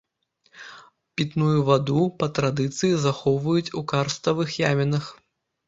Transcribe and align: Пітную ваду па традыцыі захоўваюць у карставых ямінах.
Пітную 1.21 1.59
ваду 1.67 2.01
па 2.23 2.31
традыцыі 2.41 2.91
захоўваюць 3.05 3.73
у 3.83 3.87
карставых 3.95 4.59
ямінах. 4.75 5.15